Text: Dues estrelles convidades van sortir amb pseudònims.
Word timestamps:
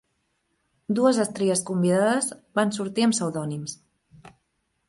Dues 0.99 1.19
estrelles 1.25 1.61
convidades 1.71 2.31
van 2.61 2.73
sortir 2.79 3.07
amb 3.09 3.17
pseudònims. 3.19 3.81